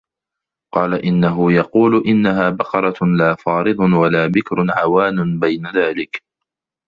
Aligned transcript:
قَالَ 0.73 1.05
إِنَّهُ 1.05 1.51
يَقُولُ 1.53 2.03
إِنَّهَا 2.07 2.49
بَقَرَةٌ 2.49 2.97
لَا 3.17 3.35
فَارِضٌ 3.35 3.79
وَلَا 3.79 4.27
بِكْرٌ 4.27 4.65
عَوَانٌ 4.71 5.39
بَيْنَ 5.39 5.67
ذَٰلِكَ 5.67 6.17
ۖ 6.17 6.19